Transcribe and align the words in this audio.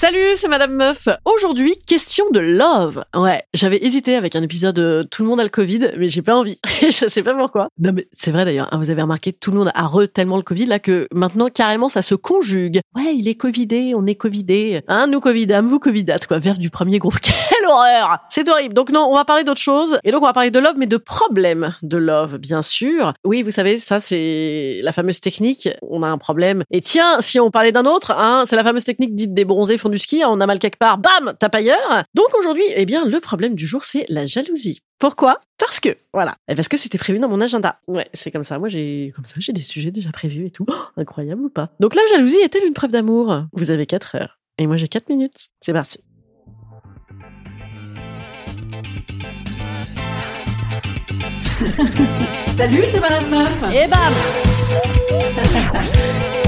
Salut, 0.00 0.34
c'est 0.36 0.48
Madame 0.48 0.72
Meuf. 0.72 1.10
Aujourd'hui, 1.26 1.76
question 1.86 2.24
de 2.30 2.40
love. 2.40 3.04
Ouais, 3.14 3.42
j'avais 3.52 3.84
hésité 3.84 4.16
avec 4.16 4.34
un 4.34 4.42
épisode 4.42 4.78
euh, 4.78 5.04
Tout 5.04 5.24
le 5.24 5.28
monde 5.28 5.40
a 5.40 5.42
le 5.42 5.50
Covid, 5.50 5.90
mais 5.98 6.08
j'ai 6.08 6.22
pas 6.22 6.34
envie. 6.34 6.58
je 6.80 7.06
sais 7.06 7.22
pas 7.22 7.34
pourquoi. 7.34 7.68
Non 7.78 7.92
mais 7.94 8.08
c'est 8.14 8.30
vrai 8.30 8.46
d'ailleurs, 8.46 8.68
hein, 8.72 8.78
vous 8.78 8.88
avez 8.88 9.02
remarqué, 9.02 9.34
tout 9.34 9.50
le 9.50 9.58
monde 9.58 9.70
a 9.74 9.86
re 9.86 10.08
tellement 10.10 10.38
le 10.38 10.42
Covid 10.42 10.64
là 10.64 10.78
que 10.78 11.06
maintenant 11.12 11.48
carrément 11.48 11.90
ça 11.90 12.00
se 12.00 12.14
conjugue. 12.14 12.80
Ouais, 12.96 13.14
il 13.14 13.28
est 13.28 13.34
Covidé, 13.34 13.92
on 13.94 14.06
est 14.06 14.14
Covidé. 14.14 14.80
Hein, 14.88 15.06
nous 15.06 15.20
Covidâmes, 15.20 15.66
vous 15.66 15.78
Covidate 15.78 16.26
quoi, 16.26 16.38
vers 16.38 16.56
du 16.56 16.70
premier 16.70 16.98
groupe. 16.98 17.18
Quelle 17.20 17.68
horreur 17.68 18.20
C'est 18.30 18.48
horrible. 18.48 18.72
Donc 18.72 18.88
non, 18.88 19.06
on 19.06 19.16
va 19.16 19.26
parler 19.26 19.44
d'autre 19.44 19.60
chose. 19.60 19.98
Et 20.04 20.12
donc 20.12 20.22
on 20.22 20.26
va 20.26 20.32
parler 20.32 20.50
de 20.50 20.58
love, 20.58 20.76
mais 20.78 20.86
de 20.86 20.96
problèmes 20.96 21.74
de 21.82 21.98
love, 21.98 22.38
bien 22.38 22.62
sûr. 22.62 23.12
Oui, 23.22 23.42
vous 23.42 23.50
savez, 23.50 23.76
ça 23.76 24.00
c'est 24.00 24.80
la 24.82 24.92
fameuse 24.92 25.20
technique. 25.20 25.68
On 25.82 26.02
a 26.02 26.08
un 26.08 26.16
problème. 26.16 26.64
Et 26.70 26.80
tiens, 26.80 27.20
si 27.20 27.38
on 27.38 27.50
parlait 27.50 27.72
d'un 27.72 27.84
autre, 27.84 28.12
hein, 28.12 28.44
c'est 28.46 28.56
la 28.56 28.64
fameuse 28.64 28.84
technique 28.84 29.14
dite 29.14 29.34
des 29.34 29.44
bronzés 29.44 29.76
du 29.90 29.98
ski, 29.98 30.22
on 30.24 30.40
a 30.40 30.46
mal 30.46 30.58
quelque 30.58 30.78
part, 30.78 30.98
bam, 30.98 31.34
tape 31.38 31.54
ailleurs. 31.54 32.04
Donc 32.14 32.26
aujourd'hui, 32.38 32.64
eh 32.74 32.86
bien, 32.86 33.04
le 33.04 33.20
problème 33.20 33.54
du 33.54 33.66
jour, 33.66 33.84
c'est 33.84 34.06
la 34.08 34.26
jalousie. 34.26 34.80
Pourquoi? 34.98 35.40
Parce 35.58 35.80
que, 35.80 35.96
voilà. 36.12 36.36
Et 36.48 36.54
parce 36.54 36.68
que 36.68 36.76
c'était 36.76 36.98
prévu 36.98 37.18
dans 37.18 37.28
mon 37.28 37.40
agenda. 37.40 37.80
Ouais, 37.88 38.08
c'est 38.12 38.30
comme 38.30 38.44
ça. 38.44 38.58
Moi, 38.58 38.68
j'ai, 38.68 39.12
comme 39.14 39.24
ça, 39.24 39.34
j'ai 39.38 39.52
des 39.52 39.62
sujets 39.62 39.90
déjà 39.90 40.12
prévus 40.12 40.46
et 40.46 40.50
tout. 40.50 40.66
Oh, 40.68 40.74
incroyable 40.96 41.42
ou 41.42 41.50
pas? 41.50 41.70
Donc 41.80 41.94
la 41.94 42.02
jalousie 42.10 42.38
est-elle 42.38 42.66
une 42.66 42.74
preuve 42.74 42.90
d'amour? 42.90 43.44
Vous 43.52 43.70
avez 43.70 43.86
4 43.86 44.16
heures. 44.16 44.38
Et 44.58 44.66
moi, 44.66 44.76
j'ai 44.76 44.88
4 44.88 45.08
minutes. 45.08 45.48
C'est 45.60 45.72
parti. 45.72 46.00
Salut, 52.56 52.84
c'est 52.90 53.00
Madame 53.00 53.28
Meuf. 53.30 53.64
Et 53.72 53.86
bam 53.86 54.12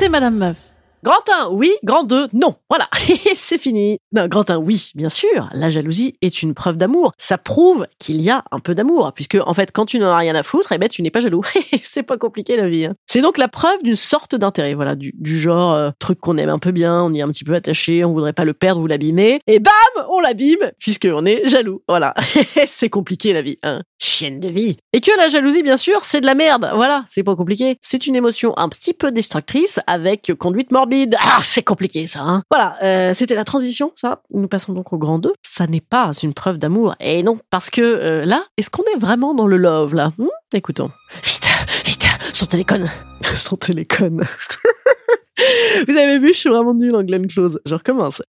C'est 0.00 0.08
Madame 0.08 0.38
Meuf. 0.38 0.56
Grand 1.02 1.22
1, 1.44 1.48
oui. 1.50 1.70
Grand 1.82 2.04
2, 2.04 2.28
non. 2.34 2.56
Voilà, 2.68 2.88
c'est 3.34 3.56
fini. 3.56 3.98
Ben, 4.12 4.28
grand 4.28 4.50
1, 4.50 4.58
oui, 4.58 4.92
bien 4.94 5.08
sûr. 5.08 5.48
La 5.54 5.70
jalousie 5.70 6.16
est 6.20 6.42
une 6.42 6.52
preuve 6.52 6.76
d'amour. 6.76 7.12
Ça 7.16 7.38
prouve 7.38 7.86
qu'il 7.98 8.20
y 8.20 8.28
a 8.28 8.44
un 8.50 8.60
peu 8.60 8.74
d'amour, 8.74 9.12
puisque 9.14 9.38
en 9.42 9.54
fait, 9.54 9.72
quand 9.72 9.86
tu 9.86 9.98
n'en 9.98 10.10
as 10.10 10.16
rien 10.18 10.34
à 10.34 10.42
foutre, 10.42 10.72
eh 10.72 10.78
ben, 10.78 10.90
tu 10.90 11.00
n'es 11.00 11.10
pas 11.10 11.20
jaloux. 11.20 11.42
c'est 11.84 12.02
pas 12.02 12.18
compliqué 12.18 12.56
la 12.56 12.68
vie. 12.68 12.84
hein. 12.84 12.94
C'est 13.06 13.22
donc 13.22 13.38
la 13.38 13.48
preuve 13.48 13.82
d'une 13.82 13.96
sorte 13.96 14.34
d'intérêt, 14.34 14.74
voilà, 14.74 14.94
du, 14.94 15.14
genre 15.24 15.72
euh, 15.72 15.90
truc 15.98 16.20
qu'on 16.20 16.36
aime 16.36 16.50
un 16.50 16.58
peu 16.58 16.70
bien, 16.70 17.02
on 17.02 17.12
y 17.14 17.20
est 17.20 17.22
un 17.22 17.28
petit 17.28 17.44
peu 17.44 17.54
attaché, 17.54 18.04
on 18.04 18.12
voudrait 18.12 18.34
pas 18.34 18.44
le 18.44 18.52
perdre 18.52 18.82
ou 18.82 18.86
l'abîmer, 18.86 19.40
et 19.46 19.58
bam, 19.58 19.72
on 20.20 20.22
l'abîme, 20.22 20.70
puisqu'on 20.78 21.24
est 21.24 21.48
jaloux. 21.48 21.82
Voilà, 21.88 22.14
c'est 22.66 22.88
compliqué 22.88 23.32
la 23.32 23.42
vie. 23.42 23.58
Hein. 23.62 23.82
Chienne 23.98 24.40
de 24.40 24.48
vie. 24.48 24.76
Et 24.92 25.00
que 25.00 25.10
la 25.16 25.28
jalousie, 25.28 25.62
bien 25.62 25.76
sûr, 25.76 26.04
c'est 26.04 26.20
de 26.20 26.26
la 26.26 26.34
merde. 26.34 26.70
Voilà, 26.74 27.04
c'est 27.08 27.22
pas 27.22 27.36
compliqué. 27.36 27.76
C'est 27.82 28.06
une 28.06 28.16
émotion 28.16 28.56
un 28.56 28.68
petit 28.68 28.94
peu 28.94 29.10
destructrice 29.12 29.80
avec 29.86 30.32
conduite 30.38 30.72
morbide. 30.72 31.16
Ah, 31.20 31.40
c'est 31.42 31.62
compliqué 31.62 32.06
ça. 32.06 32.20
Hein. 32.20 32.42
Voilà, 32.50 32.76
euh, 32.82 33.14
c'était 33.14 33.34
la 33.34 33.44
transition, 33.44 33.92
ça. 33.96 34.22
Nous 34.30 34.48
passons 34.48 34.72
donc 34.72 34.92
au 34.92 34.98
grand 34.98 35.18
2. 35.18 35.32
Ça 35.42 35.66
n'est 35.66 35.80
pas 35.80 36.12
une 36.22 36.34
preuve 36.34 36.58
d'amour. 36.58 36.94
Et 37.00 37.22
non, 37.22 37.38
parce 37.50 37.70
que 37.70 37.80
euh, 37.80 38.24
là, 38.24 38.44
est-ce 38.56 38.70
qu'on 38.70 38.84
est 38.94 38.98
vraiment 38.98 39.34
dans 39.34 39.46
le 39.46 39.56
love 39.56 39.94
là? 39.94 40.12
Hmm? 40.18 40.28
Écoutons. 40.52 40.90
Vite, 41.22 41.48
vite, 41.84 42.08
son 42.32 42.46
téléphone. 42.46 42.90
son 43.36 43.56
téléphone. 43.56 44.24
Vous 45.88 45.96
avez 45.96 46.18
vu, 46.18 46.28
je 46.28 46.38
suis 46.38 46.50
vraiment 46.50 46.74
nulle 46.74 46.94
en 46.94 47.02
Glenn 47.02 47.26
Close. 47.26 47.60
Je 47.64 47.74
recommence. 47.74 48.22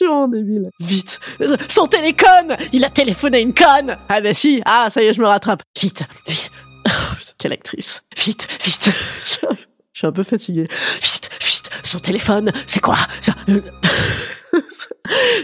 Vraiment 0.00 0.28
débile. 0.28 0.70
Vite. 0.80 1.20
Son 1.68 1.86
téléphone 1.86 2.56
Il 2.72 2.84
a 2.84 2.90
téléphoné 2.90 3.40
une 3.40 3.54
conne 3.54 3.96
Ah 4.08 4.20
bah 4.20 4.34
si. 4.34 4.62
Ah, 4.64 4.88
ça 4.90 5.02
y 5.02 5.06
est, 5.06 5.12
je 5.12 5.20
me 5.20 5.26
rattrape. 5.26 5.62
Vite, 5.80 6.02
vite. 6.26 6.50
Oh, 6.86 6.90
quelle 7.38 7.52
actrice. 7.52 8.02
Vite, 8.16 8.48
vite. 8.64 8.90
Je 9.92 10.00
suis 10.00 10.06
un 10.06 10.12
peu 10.12 10.24
fatiguée. 10.24 10.68
Vite, 11.00 11.30
vite. 11.40 11.70
Son 11.82 11.98
téléphone, 11.98 12.52
c'est 12.66 12.80
quoi 12.80 12.96
ça? 13.20 13.34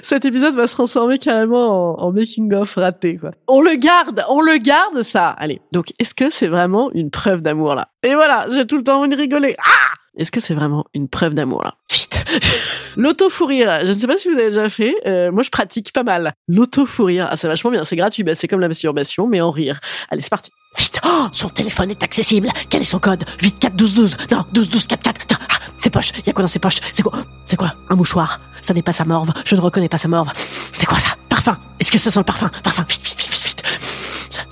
Cet 0.02 0.24
épisode 0.24 0.54
va 0.54 0.66
se 0.66 0.72
transformer 0.72 1.18
carrément 1.18 1.94
en, 1.98 2.02
en 2.02 2.12
making-of 2.12 2.74
raté, 2.74 3.16
quoi. 3.16 3.30
On 3.48 3.60
le 3.60 3.74
garde, 3.76 4.24
on 4.28 4.40
le 4.40 4.58
garde, 4.58 5.02
ça. 5.02 5.30
Allez. 5.30 5.60
Donc, 5.72 5.92
est-ce 5.98 6.14
que 6.14 6.30
c'est 6.30 6.48
vraiment 6.48 6.90
une 6.92 7.10
preuve 7.10 7.40
d'amour, 7.40 7.74
là? 7.74 7.88
Et 8.02 8.14
voilà, 8.14 8.46
j'ai 8.50 8.66
tout 8.66 8.76
le 8.76 8.84
temps 8.84 9.00
envie 9.00 9.08
de 9.10 9.16
rigoler. 9.16 9.56
Ah 9.58 9.81
Est-ce 10.16 10.30
que 10.30 10.40
c'est 10.40 10.54
vraiment 10.54 10.84
une 10.94 11.08
preuve 11.08 11.34
d'amour, 11.34 11.62
là? 11.64 11.74
Vite! 11.90 12.18
L'auto-fou 12.96 13.46
rire, 13.46 13.78
je 13.82 13.92
ne 13.92 13.98
sais 13.98 14.06
pas 14.06 14.18
si 14.18 14.28
vous 14.28 14.38
avez 14.38 14.50
déjà 14.50 14.68
fait, 14.68 14.94
euh, 15.06 15.32
moi 15.32 15.42
je 15.42 15.48
pratique 15.48 15.92
pas 15.92 16.02
mal. 16.02 16.34
L'auto-fou 16.48 17.04
rire, 17.04 17.28
ah, 17.30 17.36
c'est 17.36 17.48
vachement 17.48 17.70
bien, 17.70 17.84
c'est 17.84 17.96
gratuit, 17.96 18.22
bah, 18.22 18.34
c'est 18.34 18.46
comme 18.48 18.60
la 18.60 18.68
masturbation, 18.68 19.26
mais 19.26 19.40
en 19.40 19.50
rire. 19.50 19.80
Allez, 20.10 20.20
c'est 20.20 20.28
parti. 20.30 20.50
Vite! 20.78 21.00
Oh, 21.04 21.26
Son 21.32 21.48
téléphone 21.48 21.90
est 21.90 22.02
accessible. 22.02 22.48
Quel 22.68 22.82
est 22.82 22.86
son 22.86 22.98
code? 22.98 23.24
841212 23.40 24.16
Non, 24.30 24.44
121244 24.52 25.22
Attends, 25.22 25.36
ah, 25.50 25.54
Ses 25.78 25.90
poches 25.90 26.12
Il 26.18 26.26
y 26.26 26.30
a 26.30 26.32
quoi 26.32 26.42
dans 26.42 26.48
ses 26.48 26.58
poches? 26.58 26.80
C'est 26.92 27.02
quoi? 27.02 27.24
C'est 27.46 27.56
quoi? 27.56 27.74
Un 27.88 27.96
mouchoir? 27.96 28.38
Ça 28.60 28.74
n'est 28.74 28.82
pas 28.82 28.92
sa 28.92 29.04
morve, 29.04 29.32
je 29.44 29.56
ne 29.56 29.60
reconnais 29.60 29.88
pas 29.88 29.98
sa 29.98 30.08
morve. 30.08 30.28
C'est 30.34 30.86
quoi 30.86 30.98
ça? 30.98 31.16
Parfum! 31.28 31.56
Est-ce 31.80 31.90
que 31.90 31.98
ça 31.98 32.10
sent 32.10 32.20
le 32.20 32.24
parfum? 32.24 32.50
Parfum, 32.62 32.84
vite, 32.88 33.02
vite 33.02 33.41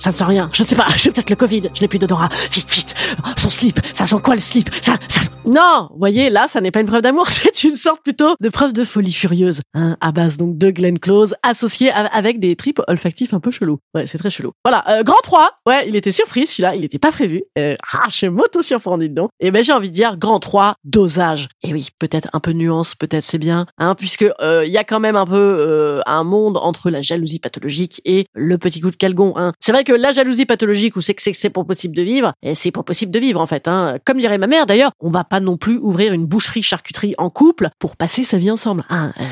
ça, 0.01 0.11
ne 0.11 0.15
sent 0.15 0.23
rien, 0.23 0.49
je 0.53 0.63
ne 0.63 0.67
sais 0.67 0.75
pas, 0.75 0.87
j'ai 0.95 1.11
peut-être 1.11 1.29
le 1.29 1.35
Covid, 1.35 1.63
je 1.73 1.81
n'ai 1.81 1.87
plus 1.87 1.99
d'odorat. 1.99 2.29
Vite, 2.51 2.69
vite 2.71 2.95
Son 3.37 3.49
slip, 3.49 3.79
ça 3.93 4.05
sent 4.05 4.15
quoi 4.23 4.35
le 4.35 4.41
slip? 4.41 4.69
Ça, 4.81 4.95
ça... 5.07 5.21
Non 5.45 5.87
Vous 5.91 5.99
voyez, 5.99 6.29
là, 6.29 6.47
ça 6.47 6.61
n'est 6.61 6.71
pas 6.71 6.81
une 6.81 6.87
preuve 6.87 7.01
d'amour, 7.01 7.27
c'est 7.29 7.63
une 7.63 7.75
sorte 7.75 8.01
plutôt 8.01 8.35
de 8.39 8.49
preuve 8.49 8.73
de 8.73 8.83
folie 8.83 9.13
furieuse. 9.13 9.61
Hein, 9.73 9.97
à 10.01 10.11
base 10.11 10.37
donc 10.37 10.57
de 10.57 10.69
Glenn 10.69 10.99
Close, 10.99 11.35
associé 11.43 11.91
avec 11.91 12.39
des 12.39 12.55
tripes 12.55 12.81
olfactifs 12.87 13.33
un 13.33 13.39
peu 13.39 13.51
chelous. 13.51 13.79
Ouais, 13.93 14.07
c'est 14.07 14.17
très 14.17 14.29
chelou. 14.29 14.51
Voilà, 14.65 14.83
euh, 14.89 15.03
grand 15.03 15.21
3, 15.23 15.49
ouais, 15.67 15.87
il 15.87 15.95
était 15.95 16.11
surpris 16.11 16.47
celui-là, 16.47 16.75
il 16.75 16.81
n'était 16.81 16.99
pas 16.99 17.11
prévu. 17.11 17.43
Euh, 17.57 17.75
ah, 17.93 18.03
je 18.09 18.15
suis 18.15 18.29
m'auto-surprendre, 18.29 19.03
dites 19.03 19.13
donc. 19.13 19.29
Et 19.39 19.51
ben 19.51 19.63
j'ai 19.63 19.73
envie 19.73 19.89
de 19.89 19.95
dire, 19.95 20.17
grand 20.17 20.39
3, 20.39 20.75
dosage. 20.83 21.47
Et 21.63 21.73
oui, 21.73 21.89
peut-être 21.99 22.29
un 22.33 22.39
peu 22.39 22.51
nuance, 22.51 22.95
peut-être 22.95 23.23
c'est 23.23 23.37
bien, 23.37 23.65
hein, 23.77 23.95
puisque 23.95 24.25
euh, 24.41 24.63
il 24.65 24.71
y 24.71 24.77
a 24.77 24.83
quand 24.83 24.99
même 24.99 25.15
un 25.15 25.25
peu 25.25 25.35
euh, 25.37 26.01
un 26.05 26.23
monde 26.23 26.57
entre 26.57 26.89
la 26.89 27.01
jalousie 27.01 27.39
pathologique 27.39 28.01
et 28.05 28.25
le 28.33 28.57
petit 28.57 28.81
coup 28.81 28.91
de 28.91 28.95
calgon. 28.95 29.33
Hein. 29.35 29.53
C'est 29.59 29.71
vrai 29.71 29.83
que 29.83 29.90
la 29.93 30.11
jalousie 30.11 30.45
pathologique 30.45 30.95
où 30.95 31.01
c'est 31.01 31.13
que 31.13 31.21
c'est 31.21 31.49
pas 31.49 31.63
possible 31.63 31.95
de 31.95 32.01
vivre, 32.01 32.33
et 32.41 32.55
c'est 32.55 32.71
pas 32.71 32.83
possible 32.83 33.11
de 33.11 33.19
vivre 33.19 33.41
en 33.41 33.47
fait. 33.47 33.67
Hein. 33.67 33.97
Comme 34.05 34.17
dirait 34.17 34.37
ma 34.37 34.47
mère 34.47 34.65
d'ailleurs, 34.65 34.91
on 34.99 35.09
va 35.09 35.23
pas 35.23 35.39
non 35.39 35.57
plus 35.57 35.77
ouvrir 35.77 36.13
une 36.13 36.25
boucherie 36.25 36.63
charcuterie 36.63 37.15
en 37.17 37.29
couple 37.29 37.69
pour 37.79 37.95
passer 37.95 38.23
sa 38.23 38.37
vie 38.37 38.51
ensemble. 38.51 38.83
Hein. 38.89 39.13
Euh, 39.19 39.23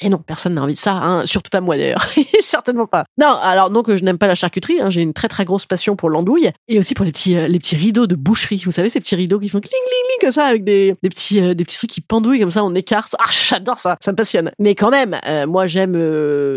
et 0.00 0.08
non, 0.08 0.18
personne 0.18 0.54
n'a 0.54 0.62
envie 0.62 0.74
de 0.74 0.78
ça, 0.78 0.92
hein. 0.92 1.26
surtout 1.26 1.50
pas 1.50 1.60
moi 1.60 1.76
d'ailleurs, 1.76 2.06
certainement 2.42 2.86
pas. 2.86 3.04
Non, 3.18 3.34
alors 3.42 3.70
non 3.70 3.82
que 3.82 3.96
je 3.96 4.04
n'aime 4.04 4.18
pas 4.18 4.26
la 4.26 4.34
charcuterie, 4.34 4.80
hein. 4.80 4.90
j'ai 4.90 5.02
une 5.02 5.14
très 5.14 5.28
très 5.28 5.44
grosse 5.44 5.66
passion 5.66 5.96
pour 5.96 6.10
l'andouille 6.10 6.50
et 6.68 6.78
aussi 6.78 6.94
pour 6.94 7.04
les 7.04 7.12
petits 7.12 7.36
euh, 7.36 7.48
les 7.48 7.58
petits 7.58 7.76
rideaux 7.76 8.06
de 8.06 8.14
boucherie. 8.14 8.62
Vous 8.64 8.72
savez 8.72 8.90
ces 8.90 9.00
petits 9.00 9.16
rideaux 9.16 9.38
qui 9.38 9.48
font 9.48 9.60
cling 9.60 9.70
cling 9.70 9.82
cling 9.82 10.20
comme 10.20 10.32
ça 10.32 10.44
avec 10.44 10.64
des, 10.64 10.94
des 11.02 11.08
petits 11.08 11.40
euh, 11.40 11.54
des 11.54 11.64
petits 11.64 11.78
trucs 11.78 11.90
qui 11.90 12.00
pendouillent 12.00 12.40
comme 12.40 12.50
ça, 12.50 12.64
on 12.64 12.74
écarte. 12.74 13.14
Ah, 13.18 13.30
j'adore 13.48 13.78
ça, 13.78 13.96
ça 14.00 14.12
me 14.12 14.16
passionne. 14.16 14.50
Mais 14.58 14.74
quand 14.74 14.90
même, 14.90 15.18
euh, 15.26 15.46
moi 15.46 15.66
j'aime 15.66 15.96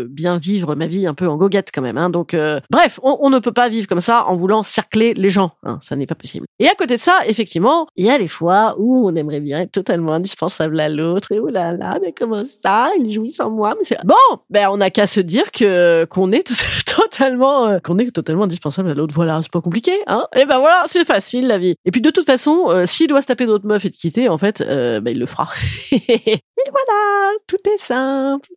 bien 0.08 0.38
vivre 0.38 0.74
ma 0.74 0.86
vie 0.86 1.06
un 1.06 1.14
peu 1.14 1.28
en 1.28 1.36
goguette 1.36 1.70
quand 1.72 1.82
même. 1.82 1.98
Hein. 1.98 2.10
Donc 2.10 2.36
bref, 2.70 3.00
on, 3.02 3.18
on 3.20 3.30
ne 3.30 3.38
peut 3.40 3.52
pas 3.52 3.68
vivre 3.68 3.86
comme 3.86 4.00
ça 4.00 4.24
en 4.26 4.34
voulant 4.34 4.62
cercler 4.62 5.14
les 5.14 5.30
gens. 5.30 5.52
Hein, 5.62 5.78
ça 5.82 5.96
n'est 5.96 6.06
pas 6.06 6.14
possible. 6.14 6.46
Et 6.58 6.68
à 6.68 6.74
côté 6.74 6.96
de 6.96 7.00
ça, 7.00 7.20
effectivement, 7.26 7.86
il 7.96 8.06
y 8.06 8.10
a 8.10 8.18
des 8.18 8.28
fois 8.28 8.74
où 8.78 9.08
on 9.08 9.14
aimerait 9.14 9.40
bien 9.40 9.60
être 9.60 9.72
totalement 9.72 10.12
indispensable 10.12 10.78
à 10.80 10.88
l'autre. 10.88 11.32
Et 11.32 11.38
oh 11.38 11.48
là 11.48 11.72
là, 11.72 11.98
mais 12.02 12.12
comment 12.12 12.44
ça? 12.62 12.90
Il 12.98 13.12
jouit 13.12 13.32
sans 13.32 13.50
moi. 13.50 13.74
Mais 13.78 13.84
c'est 13.84 13.98
bon. 14.04 14.14
Ben 14.50 14.68
on 14.70 14.78
n'a 14.78 14.90
qu'à 14.90 15.06
se 15.06 15.20
dire 15.20 15.50
que 15.52 16.06
qu'on 16.10 16.32
est 16.32 16.50
totalement 16.86 17.66
euh, 17.66 17.78
qu'on 17.78 17.98
est 17.98 18.10
totalement 18.10 18.44
indispensable 18.44 18.90
à 18.90 18.94
l'autre. 18.94 19.14
Voilà, 19.14 19.40
c'est 19.42 19.52
pas 19.52 19.60
compliqué, 19.60 19.92
hein 20.06 20.26
Et 20.36 20.44
ben 20.44 20.58
voilà, 20.58 20.84
c'est 20.86 21.04
facile 21.04 21.46
la 21.46 21.58
vie. 21.58 21.74
Et 21.84 21.90
puis 21.90 22.00
de 22.00 22.10
toute 22.10 22.26
façon, 22.26 22.66
euh, 22.68 22.86
s'il 22.86 23.06
doit 23.06 23.22
se 23.22 23.26
taper 23.26 23.46
d'autres 23.46 23.66
meufs 23.66 23.84
et 23.84 23.90
te 23.90 23.96
quitter, 23.96 24.28
en 24.28 24.38
fait, 24.38 24.60
euh, 24.60 25.00
ben 25.00 25.12
il 25.12 25.18
le 25.18 25.26
fera. 25.26 25.48
et 25.92 26.40
voilà, 26.70 27.32
tout 27.46 27.56
est 27.72 27.78
simple. 27.78 28.48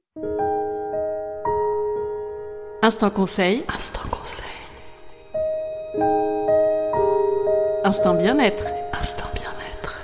Instant 2.82 3.10
conseil. 3.10 3.64
Instant 3.74 4.10
conseil. 4.12 4.53
Instant 7.86 8.14
bien-être. 8.14 8.66
Instant 8.94 9.26
bien-être. 9.34 10.00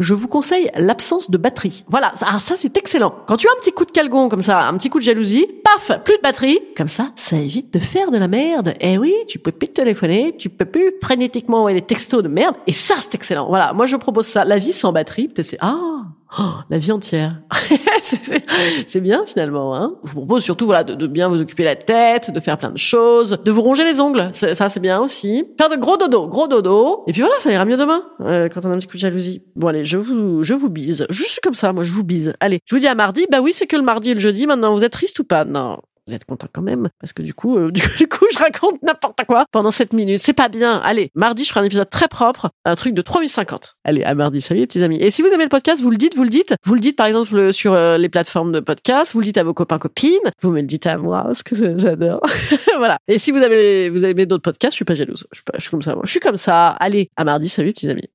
Je 0.00 0.14
vous 0.14 0.26
conseille 0.26 0.68
l'absence 0.76 1.30
de 1.30 1.38
batterie. 1.38 1.84
Voilà, 1.88 2.12
ça, 2.16 2.26
ah, 2.28 2.38
ça 2.40 2.54
c'est 2.56 2.76
excellent. 2.76 3.14
Quand 3.28 3.36
tu 3.36 3.46
as 3.46 3.52
un 3.52 3.60
petit 3.60 3.72
coup 3.72 3.84
de 3.84 3.92
calgon 3.92 4.28
comme 4.28 4.42
ça, 4.42 4.66
un 4.66 4.76
petit 4.76 4.90
coup 4.90 4.98
de 4.98 5.04
jalousie, 5.04 5.46
paf, 5.64 6.02
plus 6.02 6.16
de 6.16 6.22
batterie. 6.22 6.58
Comme 6.76 6.88
ça, 6.88 7.12
ça 7.14 7.36
évite 7.36 7.72
de 7.72 7.78
faire 7.78 8.10
de 8.10 8.18
la 8.18 8.28
merde. 8.28 8.74
Eh 8.80 8.98
oui, 8.98 9.14
tu 9.28 9.38
peux 9.38 9.52
plus 9.52 9.68
téléphoner, 9.68 10.34
tu 10.36 10.48
peux 10.48 10.64
plus 10.64 10.92
frénétiquement 11.00 11.58
envoyer 11.58 11.80
des 11.80 11.86
textos 11.86 12.22
de 12.22 12.28
merde. 12.28 12.56
Et 12.66 12.72
ça, 12.72 12.96
c'est 12.98 13.14
excellent. 13.14 13.46
Voilà, 13.48 13.72
moi 13.72 13.86
je 13.86 13.96
propose 13.96 14.26
ça. 14.26 14.44
La 14.44 14.58
vie 14.58 14.72
sans 14.72 14.92
batterie, 14.92 15.30
c'est 15.42 15.58
ah 15.60 16.02
Oh, 16.38 16.54
la 16.68 16.78
vie 16.78 16.92
entière. 16.92 17.40
c'est 18.86 19.00
bien 19.00 19.24
finalement. 19.26 19.74
Hein 19.74 19.94
je 20.04 20.10
vous 20.10 20.16
propose 20.16 20.42
surtout 20.42 20.66
voilà 20.66 20.84
de, 20.84 21.06
bien 21.06 21.28
vous 21.28 21.40
occuper 21.40 21.64
la 21.64 21.76
tête, 21.76 22.30
de 22.30 22.40
faire 22.40 22.58
plein 22.58 22.70
de 22.70 22.78
choses, 22.78 23.38
de 23.44 23.50
vous 23.50 23.62
ronger 23.62 23.84
les 23.84 24.00
ongles. 24.00 24.30
Ça 24.32 24.68
c'est 24.68 24.80
bien 24.80 25.00
aussi. 25.00 25.44
Faire 25.58 25.68
de 25.68 25.76
gros 25.76 25.96
dodo, 25.96 26.28
gros 26.28 26.48
dodo. 26.48 27.04
Et 27.06 27.12
puis 27.12 27.22
voilà, 27.22 27.36
ça 27.40 27.50
ira 27.50 27.64
mieux 27.64 27.76
demain 27.76 28.02
euh, 28.20 28.48
quand 28.48 28.64
on 28.64 28.70
a 28.70 28.74
un 28.74 28.78
petit 28.78 28.86
coup 28.86 28.96
de 28.96 29.00
jalousie. 29.00 29.42
Bon 29.54 29.68
allez, 29.68 29.84
je 29.84 29.96
vous 29.96 30.42
je 30.42 30.54
vous 30.54 30.70
bise. 30.70 31.06
Je 31.10 31.22
suis 31.22 31.40
comme 31.40 31.54
ça, 31.54 31.72
moi 31.72 31.84
je 31.84 31.92
vous 31.92 32.04
bise. 32.04 32.34
Allez, 32.40 32.60
je 32.64 32.74
vous 32.74 32.80
dis 32.80 32.86
à 32.86 32.94
mardi. 32.94 33.26
Bah 33.30 33.40
oui, 33.40 33.52
c'est 33.52 33.66
que 33.66 33.76
le 33.76 33.82
mardi 33.82 34.10
et 34.10 34.14
le 34.14 34.20
jeudi. 34.20 34.46
Maintenant, 34.46 34.72
vous 34.74 34.84
êtes 34.84 34.92
triste 34.92 35.18
ou 35.18 35.24
pas? 35.24 35.44
Non 35.44 35.78
vous 36.06 36.14
êtes 36.14 36.24
content 36.24 36.46
quand 36.52 36.62
même 36.62 36.88
parce 37.00 37.12
que 37.12 37.22
du 37.22 37.34
coup, 37.34 37.58
euh, 37.58 37.70
du, 37.98 38.08
coup, 38.08 38.26
je 38.32 38.38
raconte 38.38 38.82
n'importe 38.82 39.24
quoi 39.26 39.44
pendant 39.50 39.70
7 39.70 39.92
minutes. 39.92 40.20
C'est 40.20 40.32
pas 40.32 40.48
bien. 40.48 40.78
Allez, 40.78 41.10
mardi, 41.14 41.44
je 41.44 41.50
ferai 41.50 41.60
un 41.60 41.64
épisode 41.64 41.90
très 41.90 42.08
propre, 42.08 42.50
un 42.64 42.76
truc 42.76 42.94
de 42.94 43.02
3050. 43.02 43.76
Allez, 43.84 44.02
à 44.04 44.14
mardi. 44.14 44.40
Salut 44.40 44.60
les 44.60 44.66
petits 44.66 44.82
amis. 44.82 44.98
Et 45.00 45.10
si 45.10 45.22
vous 45.22 45.28
aimez 45.28 45.44
le 45.44 45.50
podcast, 45.50 45.82
vous 45.82 45.90
le 45.90 45.96
dites, 45.96 46.14
vous 46.16 46.22
le 46.22 46.28
dites. 46.28 46.54
Vous 46.64 46.74
le 46.74 46.80
dites 46.80 46.96
par 46.96 47.06
exemple 47.06 47.52
sur 47.52 47.72
euh, 47.72 47.98
les 47.98 48.08
plateformes 48.08 48.52
de 48.52 48.60
podcast, 48.60 49.12
vous 49.12 49.20
le 49.20 49.24
dites 49.24 49.38
à 49.38 49.44
vos 49.44 49.54
copains 49.54 49.78
copines, 49.78 50.18
vous 50.42 50.50
me 50.50 50.60
le 50.60 50.66
dites 50.66 50.86
à 50.86 50.96
moi 50.96 51.24
parce 51.24 51.42
que 51.42 51.54
j'adore. 51.78 52.20
voilà. 52.76 52.98
Et 53.08 53.18
si 53.18 53.30
vous 53.30 53.42
avez 53.42 53.90
vous 53.90 54.04
avez 54.04 54.26
d'autres 54.26 54.42
podcasts, 54.42 54.72
je 54.72 54.76
suis 54.76 54.84
pas 54.84 54.94
jalouse. 54.94 55.26
Je 55.32 55.38
suis, 55.38 55.44
pas, 55.44 55.54
je 55.56 55.62
suis 55.62 55.70
comme 55.70 55.82
ça. 55.82 55.96
Je 56.04 56.10
suis 56.10 56.20
comme 56.20 56.36
ça. 56.36 56.68
Allez, 56.68 57.10
à 57.16 57.24
mardi. 57.24 57.48
Salut 57.48 57.68
les 57.68 57.72
petits 57.72 57.90
amis. 57.90 58.08